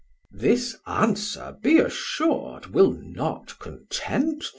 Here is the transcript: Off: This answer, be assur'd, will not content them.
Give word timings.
Off: 0.33 0.39
This 0.41 0.77
answer, 0.87 1.57
be 1.61 1.77
assur'd, 1.77 2.73
will 2.73 2.91
not 2.99 3.59
content 3.59 4.39
them. 4.41 4.49